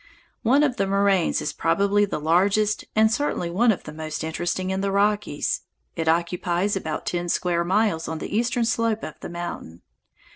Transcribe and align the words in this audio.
One 0.41 0.63
of 0.63 0.77
the 0.77 0.87
moraines 0.87 1.43
is 1.43 1.53
probably 1.53 2.05
the 2.05 2.17
largest 2.19 2.85
and 2.95 3.11
certainly 3.13 3.51
one 3.51 3.71
of 3.71 3.83
the 3.83 3.93
most 3.93 4.23
interesting 4.23 4.71
in 4.71 4.81
the 4.81 4.91
Rockies. 4.91 5.61
It 5.95 6.07
occupies 6.07 6.75
about 6.75 7.05
ten 7.05 7.29
square 7.29 7.63
miles 7.63 8.07
on 8.07 8.17
the 8.17 8.35
eastern 8.35 8.65
slope 8.65 9.03
of 9.03 9.19
the 9.19 9.29
mountain. 9.29 9.83